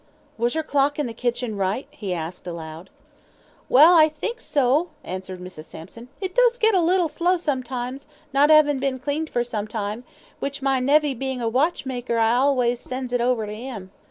'Was 0.35 0.55
your 0.55 0.63
clock 0.63 0.97
in 0.97 1.05
the 1.05 1.13
kitchen 1.13 1.55
right?'" 1.55 1.85
he 1.91 2.11
asked, 2.11 2.47
aloud. 2.47 2.89
"Well, 3.69 3.93
I 3.93 4.09
think 4.09 4.39
so," 4.41 4.89
answered 5.03 5.39
Mrs. 5.39 5.65
Sampson. 5.65 6.07
"It 6.19 6.33
does 6.33 6.57
get 6.57 6.73
a 6.73 6.79
little 6.81 7.07
slow 7.07 7.37
sometimes, 7.37 8.07
not 8.33 8.49
'avin' 8.49 8.79
been 8.79 8.97
cleaned 8.97 9.29
for 9.29 9.43
some 9.43 9.67
time, 9.67 10.03
which 10.39 10.59
my 10.63 10.79
nevy 10.79 11.13
bein' 11.13 11.39
a 11.39 11.47
watchmaker 11.47 12.17
I 12.17 12.35
allays 12.43 12.91
'ands 12.91 13.13
it 13.13 13.21
over 13.21 13.45
to 13.45 13.53
'im." 13.53 13.91